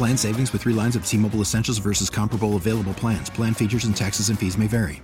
[0.00, 3.28] Plan savings with three lines of T Mobile Essentials versus comparable available plans.
[3.28, 5.02] Plan features and taxes and fees may vary.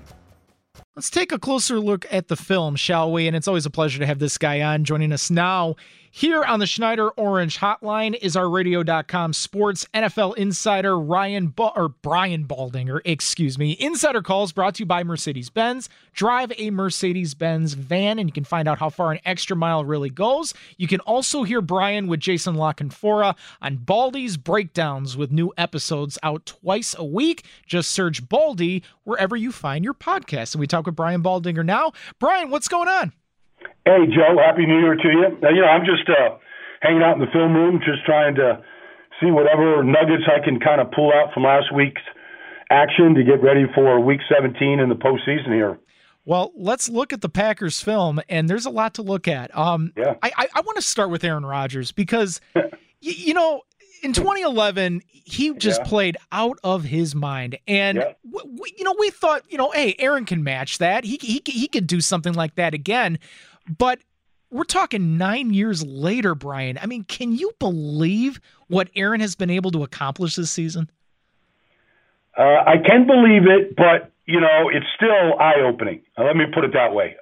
[0.94, 3.26] Let's take a closer look at the film, shall we?
[3.26, 5.76] And it's always a pleasure to have this guy on joining us now.
[6.16, 11.90] Here on the Schneider Orange Hotline is our radio.com sports NFL insider Ryan ba- or
[11.90, 13.72] Brian Baldinger, excuse me.
[13.72, 15.90] Insider calls brought to you by Mercedes Benz.
[16.14, 19.84] Drive a Mercedes Benz van and you can find out how far an extra mile
[19.84, 20.54] really goes.
[20.78, 26.18] You can also hear Brian with Jason La Canfora on Baldy's Breakdowns with new episodes
[26.22, 27.44] out twice a week.
[27.66, 30.54] Just search Baldy wherever you find your podcast.
[30.54, 31.92] And we talk with Brian Baldinger now.
[32.18, 33.12] Brian, what's going on?
[33.84, 34.36] Hey, Joe.
[34.44, 35.38] Happy New Year to you.
[35.54, 36.36] You know, I'm just uh,
[36.80, 38.62] hanging out in the film room, just trying to
[39.20, 42.02] see whatever nuggets I can kind of pull out from last week's
[42.70, 45.78] action to get ready for Week 17 in the postseason here.
[46.24, 49.56] Well, let's look at the Packers film, and there's a lot to look at.
[49.56, 50.14] Um, yeah.
[50.22, 52.64] I, I, I want to start with Aaron Rodgers because, y-
[53.00, 53.62] you know,
[54.02, 55.86] in 2011, he just Yeah.
[55.88, 58.12] played out of his mind, and Yeah.
[58.28, 61.04] w- w- you know, we thought, you know, hey, Aaron can match that.
[61.04, 63.20] He he he could do something like that again,
[63.78, 63.98] but
[64.50, 66.78] we're talking nine years later, Brian.
[66.80, 70.90] I mean, can you believe what Aaron has been able to accomplish this season?
[72.36, 76.02] Uh, I can believe it, but you know it's still eye opening.
[76.18, 77.16] Uh, let me put it that way.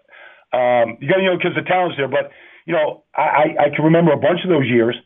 [0.53, 2.31] Um, you got you know because the talent's there, but
[2.67, 4.97] you know I, I can remember a bunch of those years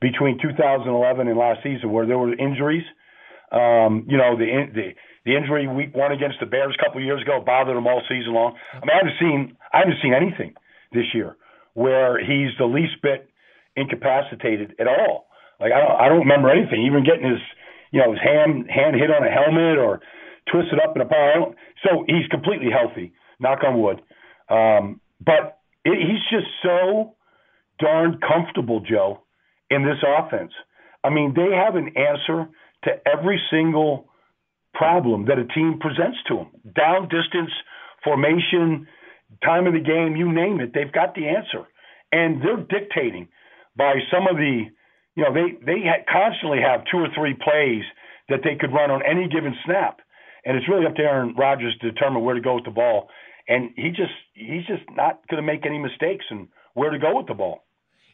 [0.00, 2.84] between 2011 and last season where there were injuries.
[3.52, 7.06] Um, you know the the the injury week one against the Bears a couple of
[7.06, 8.58] years ago bothered him all season long.
[8.74, 10.54] I mean I haven't seen I haven't seen anything
[10.92, 11.36] this year
[11.74, 13.28] where he's the least bit
[13.76, 15.26] incapacitated at all.
[15.60, 17.40] Like I don't I don't remember anything, even getting his
[17.90, 20.00] you know his hand hand hit on a helmet or
[20.50, 21.54] twisted up in a bar.
[21.84, 24.02] So he's completely healthy, knock on wood.
[24.48, 27.14] Um, but it, he's just so
[27.78, 29.22] darn comfortable, Joe,
[29.70, 30.52] in this offense.
[31.04, 32.48] I mean, they have an answer
[32.84, 34.08] to every single
[34.74, 36.50] problem that a team presents to them.
[36.74, 37.50] Down distance,
[38.04, 38.86] formation,
[39.44, 41.66] time of the game, you name it, they've got the answer.
[42.12, 43.28] And they're dictating
[43.76, 44.64] by some of the,
[45.16, 47.84] you know, they they ha- constantly have two or three plays
[48.28, 50.00] that they could run on any given snap,
[50.44, 53.08] and it's really up to Aaron Rodgers to determine where to go with the ball.
[53.48, 57.16] And he just he's just not going to make any mistakes and where to go
[57.16, 57.64] with the ball.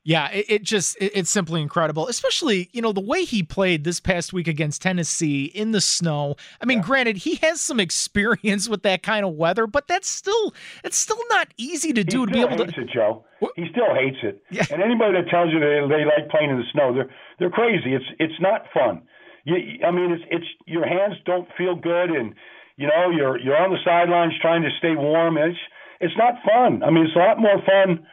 [0.04, 2.08] Yeah, it, it just it, it's simply incredible.
[2.08, 6.36] Especially, you know, the way he played this past week against Tennessee in the snow.
[6.60, 10.54] I mean, granted, he has some experience with that kind of weather, but that's still
[10.84, 13.24] it's still not easy to do to be able hates to it, Joe.
[13.40, 13.52] What?
[13.56, 14.42] He still hates it.
[14.50, 14.64] Yeah.
[14.70, 17.94] And anybody that tells you they they like playing in the snow, they're they're crazy.
[17.94, 19.02] It's it's not fun.
[19.44, 22.34] You, I mean, it's it's your hands don't feel good, and
[22.76, 25.38] you know you're you're on the sidelines trying to stay warm.
[25.38, 25.58] It's
[26.00, 26.82] it's not fun.
[26.82, 28.06] I mean, it's a lot more fun,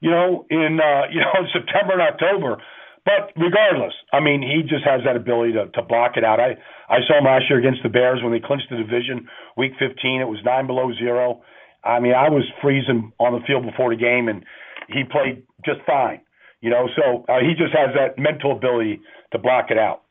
[0.00, 2.62] you know, in uh, you know in September and October.
[3.06, 6.40] But regardless, I mean, he just has that ability to, to block it out.
[6.40, 6.58] I,
[6.90, 10.20] I saw him last year against the Bears when they clinched the division, week 15.
[10.20, 11.40] It was nine below zero.
[11.84, 14.44] I mean, I was freezing on the field before the game, and
[14.88, 16.20] he played just fine.
[16.60, 20.02] You know, so uh, he just has that mental ability to block it out.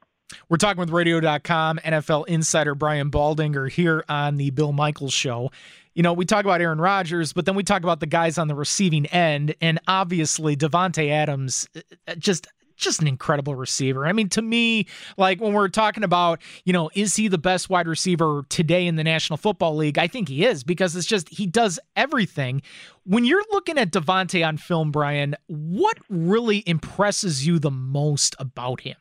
[0.50, 5.52] We're talking with radio.com NFL insider Brian Baldinger here on the Bill Michaels show.
[5.94, 8.48] You know, we talk about Aaron Rodgers, but then we talk about the guys on
[8.48, 11.68] the receiving end and obviously Davante Adams
[12.08, 14.06] uh, just just an incredible receiver.
[14.06, 14.88] I mean, to me,
[15.18, 18.98] like when we're talking about, you know, is he the best wide receiver today in
[18.98, 19.98] the National Football League?
[19.98, 22.62] I think he is because it's just he does everything.
[23.06, 28.82] When you're looking at Davante on film, Brian, what really impresses you the most about
[28.82, 28.98] him?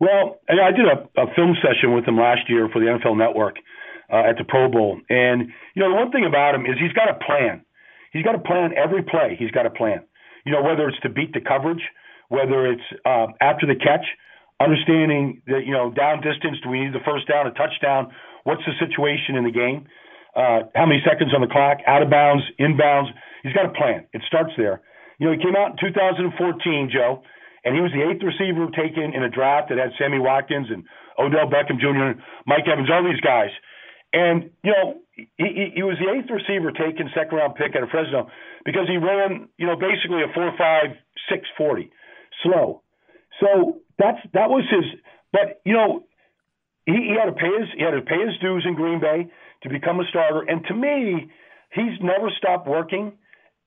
[0.00, 3.56] Well, I did a, a film session with him last year for the NFL Network
[4.12, 6.92] uh, at the Pro Bowl, and you know the one thing about him is he's
[6.92, 7.64] got a plan.
[8.12, 9.36] He's got a plan every play.
[9.38, 10.04] He's got a plan.
[10.44, 11.82] You know whether it's to beat the coverage,
[12.28, 14.04] whether it's uh, after the catch
[14.60, 16.58] understanding that you know down distance.
[16.62, 18.12] Do we need the first down, a touchdown?
[18.44, 19.86] What's the situation in the game?
[20.36, 21.78] Uh, how many seconds on the clock?
[21.86, 23.08] Out of bounds, inbounds.
[23.42, 24.06] He's got a plan.
[24.12, 24.82] It starts there.
[25.18, 27.22] You know, he came out in 2014, Joe,
[27.64, 30.84] and he was the eighth receiver taken in a draft that had Sammy Watkins and
[31.18, 33.50] Odell Beckham Jr., Mike Evans, all these guys.
[34.12, 37.90] And, you know, he, he was the eighth receiver taken, second round pick out of
[37.90, 38.28] Fresno
[38.64, 40.84] because he ran, you know, basically a 4 5
[41.30, 41.90] 6 40,
[42.42, 42.82] slow.
[43.40, 44.84] So that's that was his.
[45.32, 46.04] But, you know,
[46.86, 49.26] he, he had to pay his he had to pay his dues in Green Bay
[49.62, 50.42] to become a starter.
[50.46, 51.30] And to me,
[51.72, 53.12] he's never stopped working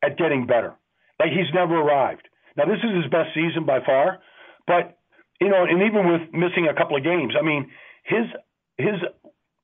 [0.04, 0.76] at getting better.
[1.20, 2.28] Like he's never arrived.
[2.58, 4.20] Now this is his best season by far,
[4.66, 4.98] but
[5.40, 7.70] you know, and even with missing a couple of games, I mean,
[8.04, 8.26] his
[8.78, 8.98] his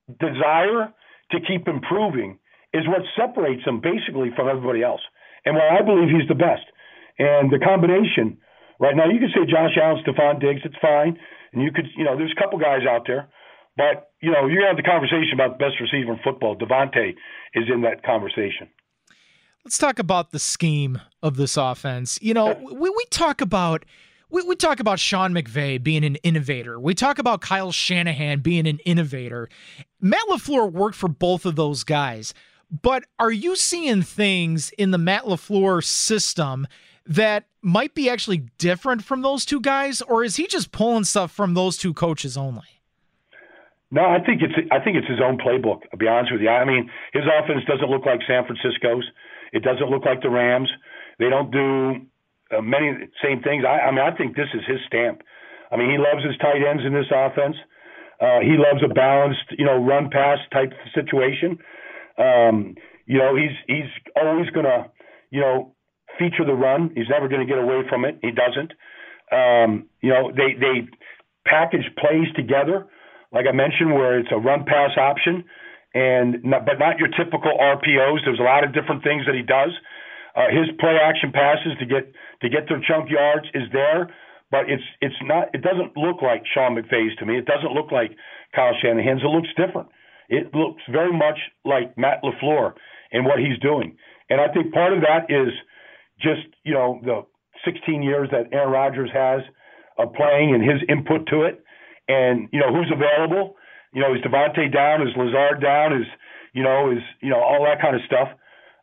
[0.08, 0.94] desire
[1.32, 2.38] to keep improving
[2.72, 5.00] is what separates him basically from everybody else.
[5.44, 6.66] And why I believe he's the best.
[7.18, 8.38] And the combination
[8.80, 11.16] right now, you could say Josh Allen, Stefon Diggs, it's fine.
[11.52, 13.28] And you could, you know, there's a couple guys out there.
[13.76, 16.56] But, you know, to have the conversation about the best receiver in football.
[16.56, 17.14] Davante
[17.54, 18.70] is in that conversation.
[19.64, 22.18] Let's talk about the scheme of this offense.
[22.20, 23.86] You know, we, we talk about
[24.30, 26.78] we, we talk about Sean McVay being an innovator.
[26.78, 29.48] We talk about Kyle Shanahan being an innovator.
[30.00, 32.34] Matt LaFleur worked for both of those guys.
[32.70, 36.66] But are you seeing things in the Matt LaFleur system
[37.06, 41.30] that might be actually different from those two guys, or is he just pulling stuff
[41.30, 42.82] from those two coaches only?
[43.90, 45.82] No, I think it's I think it's his own playbook.
[45.92, 46.48] I'll be honest with you.
[46.48, 49.04] I mean, his offense doesn't look like San Francisco's.
[49.54, 50.68] It doesn't look like the Rams.
[51.18, 52.02] They don't do
[52.50, 53.64] uh, many same things.
[53.64, 55.22] I, I mean, I think this is his stamp.
[55.70, 57.56] I mean, he loves his tight ends in this offense.
[58.20, 61.58] Uh, he loves a balanced, you know, run pass type situation.
[62.18, 62.74] Um,
[63.06, 64.90] you know, he's he's always to,
[65.30, 65.74] you know,
[66.18, 66.90] feature the run.
[66.94, 68.18] He's never to get away from it.
[68.22, 68.72] He doesn't.
[69.32, 70.88] Um, you know, they they
[71.46, 72.86] package plays together,
[73.32, 75.44] like I mentioned, where it's a run pass option
[75.94, 78.26] and not, but not your typical RPOs.
[78.26, 79.70] There's a lot of different things that he does.
[80.34, 82.10] Uh, his play action passes to get
[82.42, 84.10] to get their chunk yards is there,
[84.50, 85.54] but it's it's not.
[85.54, 87.38] It doesn't look like Sean McVay's to me.
[87.38, 88.10] It doesn't look like
[88.54, 89.22] Kyle Shanahan's.
[89.22, 89.88] It looks different.
[90.28, 92.74] It looks very much like Matt LaFleur
[93.12, 93.96] and what he's doing.
[94.28, 95.52] And I think part of that is
[96.18, 97.22] just you know the
[97.64, 99.42] 16 years that Aaron Rodgers has
[99.98, 101.62] of playing and his input to it,
[102.08, 103.54] and you know who's available
[103.94, 105.06] you know, is Davante down?
[105.06, 105.92] Is Lazard down?
[105.94, 106.06] Is
[106.52, 108.28] you know, is you know all that kind of stuff.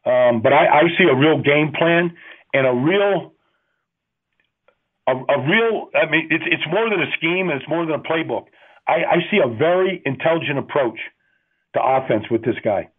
[0.06, 2.16] Um, but I, I see a real game plan
[2.54, 3.34] and a real,
[5.08, 5.90] a, a real.
[5.96, 8.46] I mean, it's it's more than a scheme and it's more than a playbook.
[8.88, 11.00] I, I see a very intelligent approach
[11.76, 12.90] to offense with this guy.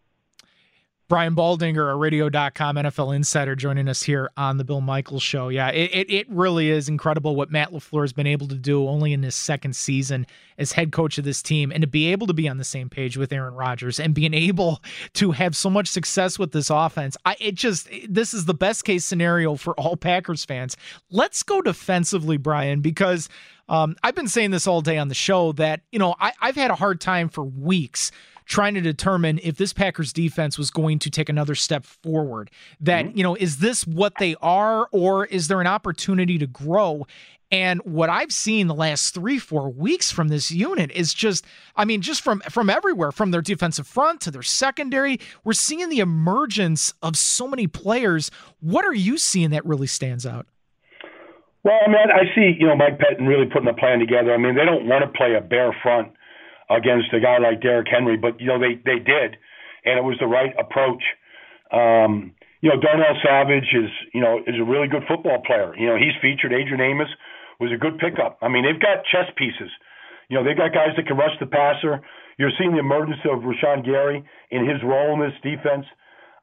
[1.09, 5.49] Brian Baldinger, a radio.com NFL insider, joining us here on the Bill Michaels show.
[5.49, 8.87] Yeah, it, it, it, really is incredible what Matt LaFleur has been able to do
[8.87, 10.25] only in his second season
[10.57, 12.89] as head coach of this team and to be able to be on the same
[12.89, 14.81] page with Aaron Rodgers and being able
[15.13, 17.17] to have so much success with this offense.
[17.25, 20.77] I, it just, this is the best case scenario for all Packers fans.
[21.11, 23.27] Let's go defensively, Brian, because
[23.67, 26.55] um, I've been saying this all day on the show that, you know, I, I've
[26.55, 28.11] had a hard time for weeks
[28.45, 32.51] trying to determine if this Packers defense was going to take another step forward.
[32.79, 33.17] That, mm-hmm.
[33.17, 37.05] you know, is this what they are or is there an opportunity to grow?
[37.51, 41.45] And what I've seen the last three, four weeks from this unit is just,
[41.75, 45.89] I mean, just from from everywhere, from their defensive front to their secondary, we're seeing
[45.89, 48.31] the emergence of so many players.
[48.59, 50.47] What are you seeing that really stands out?
[51.63, 54.33] Well, I mean, I see, you know, Mike Pettine really putting a plan together.
[54.33, 56.11] I mean, they don't want to play a bear front
[56.69, 59.37] against a guy like Derrick Henry, but you know they they did,
[59.85, 61.03] and it was the right approach.
[61.71, 65.75] Um, you know, Darnell Savage is you know is a really good football player.
[65.75, 66.53] You know, he's featured.
[66.53, 67.11] Adrian Amos
[67.59, 68.39] was a good pickup.
[68.41, 69.71] I mean, they've got chess pieces.
[70.29, 72.01] You know, they've got guys that can rush the passer.
[72.37, 75.85] You're seeing the emergence of Rashan Gary in his role in this defense.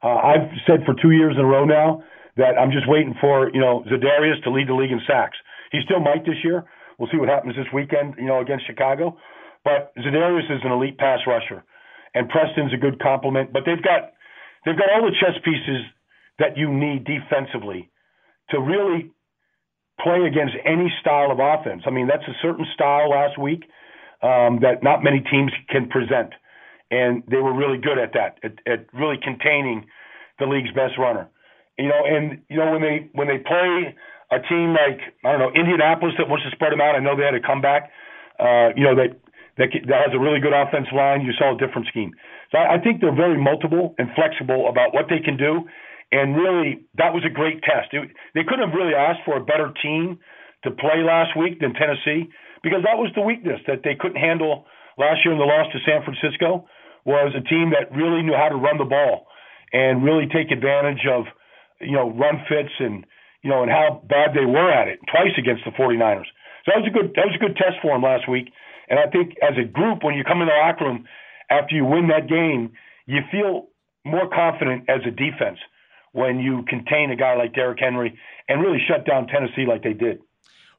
[0.02, 2.04] Uh, I've said for two years in a row now
[2.36, 5.36] that I'm just waiting for you know Za'Darius to lead the league in sacks.
[5.72, 6.64] He still might this year.
[6.98, 8.14] We'll see what happens this weekend.
[8.18, 9.16] You know, against Chicago.
[9.64, 11.64] But Za'Darius is an elite pass rusher,
[12.14, 13.52] and Preston's a good complement.
[13.52, 14.12] But they've got
[14.64, 15.84] they've got all the chess pieces
[16.38, 17.90] that you need defensively
[18.50, 19.10] to really
[20.02, 21.82] play against any style of offense.
[21.86, 23.64] I mean, that's a certain style last week
[24.22, 26.32] um, that not many teams can present,
[26.90, 29.86] and they were really good at that, at, at really containing
[30.38, 31.28] the league's best runner.
[31.78, 33.94] You know, and you know when they when they play
[34.30, 36.94] a team like I don't know Indianapolis that wants to spread them out.
[36.94, 37.90] I know they had a comeback.
[38.38, 39.16] Uh, you know that
[39.60, 41.20] that, that has a really good offensive line.
[41.20, 42.16] You saw a different scheme.
[42.48, 45.68] So I, I think they're very multiple and flexible about what they can do.
[46.10, 47.92] And really, that was a great test.
[47.92, 50.18] It, they couldn't have really asked for a better team
[50.64, 52.32] to play last week than Tennessee
[52.64, 54.64] because that was the weakness that they couldn't handle
[54.98, 56.66] last year in the loss to San Francisco
[57.04, 59.28] was a team that really knew how to run the ball
[59.72, 61.24] and really take advantage of,
[61.80, 63.06] you know, run fits and,
[63.40, 66.28] you know, and how bad they were at it twice against the 49ers.
[66.64, 68.52] So that was a good that was a good test for them last week.
[68.90, 71.06] And I think as a group, when you come in the locker room
[71.48, 72.72] after you win that game,
[73.06, 73.68] you feel
[74.04, 75.58] more confident as a defense
[76.12, 78.18] when you contain a guy like Derrick Henry
[78.48, 80.20] and really shut down Tennessee like they did.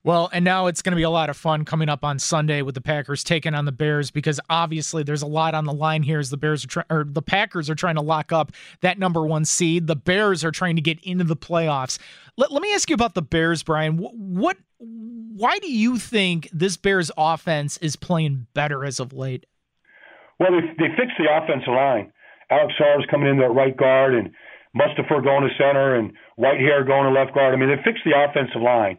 [0.04, 2.64] Well, and now it's going to be a lot of fun coming up on Sunday
[2.64, 6.02] with the Packers taking on the Bears because obviously there's a lot on the line
[6.02, 8.52] here as the Bears are try- or the Packers are trying to lock up
[8.82, 9.86] that number 1 seed.
[9.86, 12.00] The Bears are trying to get into the playoffs.
[12.36, 13.98] Let, let me ask you about the Bears, Brian.
[13.98, 19.46] What, what why do you think this Bears offense is playing better as of late?
[20.40, 22.12] Well, they, they fixed the offensive line.
[22.50, 24.32] Alex Bars coming in at right guard and
[24.76, 27.54] Mustipher going to center and Whitehair going to left guard.
[27.54, 28.98] I mean, they fixed the offensive line.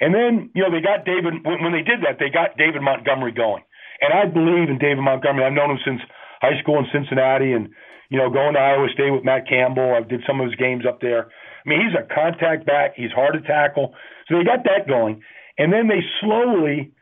[0.00, 3.32] And then, you know, they got David, when they did that, they got David Montgomery
[3.32, 3.62] going.
[4.00, 5.44] And I believe in David Montgomery.
[5.44, 6.00] I've known him since
[6.40, 7.68] high school in Cincinnati and,
[8.08, 9.92] you know, going to Iowa State with Matt Campbell.
[9.92, 11.28] I did some of his games up there.
[11.68, 12.94] I mean, he's a contact back.
[12.96, 13.92] He's hard to tackle.
[14.26, 15.20] So they got that going.
[15.58, 16.92] And then they slowly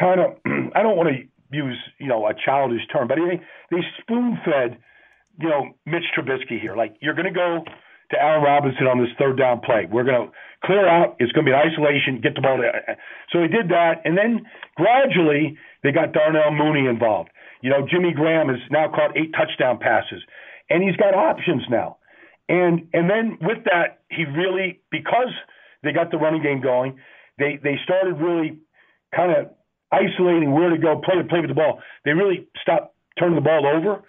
[0.00, 0.40] kind of,
[0.74, 3.36] I don't want to use, you know, a childish term, but they,
[3.70, 4.78] they spoon fed,
[5.38, 6.74] you know, Mitch Trubisky here.
[6.74, 7.64] Like, you're going to go
[8.10, 9.86] to Allen Robinson on this third down play.
[9.90, 10.32] We're going to
[10.64, 11.16] clear out.
[11.18, 12.20] It's going to be an isolation.
[12.22, 12.56] Get the ball.
[12.56, 12.96] To,
[13.30, 17.28] so he did that, and then gradually they got Darnell Mooney involved.
[17.60, 20.22] You know, Jimmy Graham has now caught eight touchdown passes,
[20.70, 21.98] and he's got options now.
[22.48, 25.32] And and then with that, he really because
[25.82, 26.98] they got the running game going,
[27.38, 28.58] they they started really
[29.14, 29.50] kind of
[29.90, 31.80] isolating where to go, play to play with the ball.
[32.04, 34.02] They really stopped turning the ball over.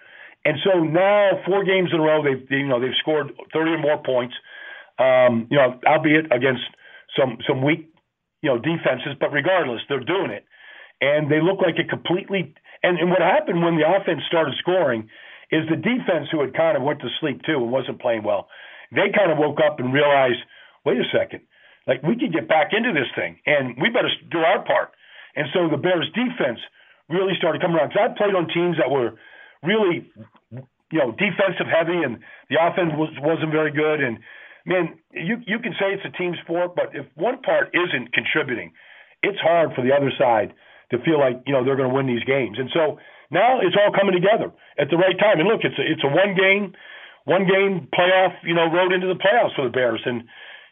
[0.44, 3.70] And so now, four games in a row, they've they, you know they've scored 30
[3.70, 4.34] or more points.
[4.98, 6.62] Um, you know, albeit against
[7.18, 7.90] some some weak
[8.42, 10.44] you know defenses, but regardless, they're doing it,
[11.00, 12.54] and they look like a completely.
[12.82, 15.08] And, and what happened when the offense started scoring
[15.50, 18.48] is the defense, who had kind of went to sleep too and wasn't playing well,
[18.90, 20.38] they kind of woke up and realized,
[20.84, 21.42] wait a second,
[21.86, 24.92] like we could get back into this thing, and we better do our part.
[25.36, 26.58] And so the Bears defense
[27.08, 27.90] really started coming around.
[27.90, 29.14] Because I played on teams that were
[29.62, 30.10] really,
[30.90, 32.18] you know, defensive heavy, and
[32.50, 34.00] the offense was wasn't very good.
[34.00, 34.18] And
[34.64, 38.72] man, you you can say it's a team sport, but if one part isn't contributing,
[39.22, 40.54] it's hard for the other side
[40.90, 42.58] to feel like you know they're going to win these games.
[42.58, 42.98] And so
[43.30, 45.40] now it's all coming together at the right time.
[45.40, 46.74] And look, it's a, it's a one game,
[47.24, 50.02] one game playoff, you know, road into the playoffs for the Bears.
[50.04, 50.24] And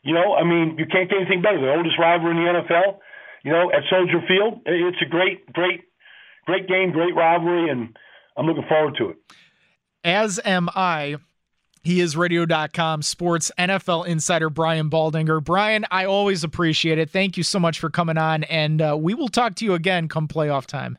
[0.04, 1.60] you know, I mean, you can't get anything better.
[1.60, 2.98] The oldest rivalry in the NFL,
[3.42, 4.60] you know, at Soldier Field.
[4.66, 5.84] It's a great, great,
[6.44, 7.96] great game, great rivalry, and
[8.36, 9.16] I'm looking forward to it.
[10.04, 11.16] As am I.
[11.82, 15.44] He is radio.com sports NFL insider Brian Baldinger.
[15.44, 17.10] Brian, I always appreciate it.
[17.10, 20.08] Thank you so much for coming on, and uh, we will talk to you again
[20.08, 20.96] come playoff time.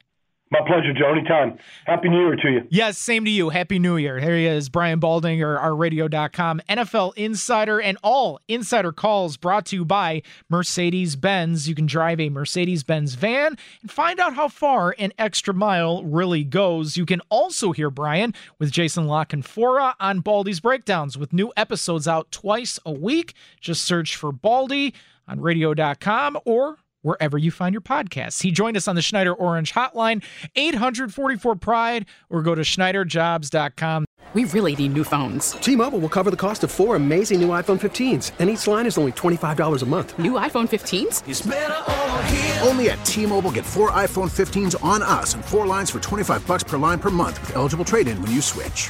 [0.56, 1.12] My pleasure, Joe.
[1.12, 1.58] Anytime.
[1.86, 2.62] Happy New Year to you.
[2.70, 3.50] Yes, same to you.
[3.50, 4.20] Happy New Year.
[4.20, 9.76] Here he is, Brian Baldinger, our radio.com NFL insider, and all insider calls brought to
[9.76, 11.68] you by Mercedes Benz.
[11.68, 16.06] You can drive a Mercedes Benz van and find out how far an extra mile
[16.06, 16.96] really goes.
[16.96, 22.08] You can also hear Brian with Jason La Canfora on Baldy's Breakdowns with new episodes
[22.08, 23.34] out twice a week.
[23.60, 24.94] Just search for Baldy
[25.28, 28.42] on radio.com or wherever you find your podcasts.
[28.42, 30.24] He joined us on the Schneider Orange Hotline,
[30.56, 34.06] 844 Pride, or go to SchneiderJobs.com.
[34.34, 35.52] We really need new phones.
[35.52, 38.88] T Mobile will cover the cost of four amazing new iPhone 15s, and each line
[38.88, 40.18] is only $25 a month.
[40.18, 42.68] New iPhone 15s?
[42.68, 46.46] Only at T Mobile get four iPhone 15s on us and four lines for 25
[46.48, 48.90] bucks per line per month with eligible trade in when you switch.